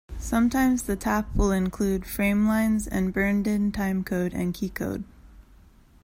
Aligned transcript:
Sometimes 0.17 0.81
the 0.81 0.95
tap 0.95 1.29
will 1.35 1.51
include 1.51 2.07
frame 2.07 2.47
lines 2.47 2.87
and 2.87 3.13
burned 3.13 3.45
in 3.45 3.71
timecode 3.71 4.33
and 4.33 4.51
keykode. 4.51 5.03